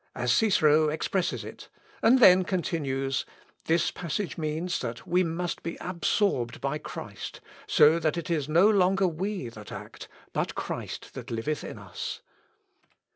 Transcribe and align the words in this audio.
_as 0.15 0.31
Cicero 0.33 0.89
expresses 0.89 1.45
it; 1.45 1.69
and 2.01 2.17
then 2.17 2.43
continues, 2.43 3.23
"This 3.65 3.91
passage 3.91 4.35
means 4.35 4.79
that 4.79 5.05
we 5.05 5.23
must 5.23 5.61
be 5.61 5.77
absorbed 5.79 6.59
by 6.59 6.79
Christ, 6.79 7.39
so 7.67 7.99
that 7.99 8.17
it 8.17 8.31
is 8.31 8.49
no 8.49 8.67
longer 8.67 9.07
we 9.07 9.47
that 9.49 9.71
act, 9.71 10.07
but 10.33 10.55
Christ 10.55 11.13
that 11.13 11.29
liveth 11.29 11.63
in 11.63 11.77
us. 11.77 12.23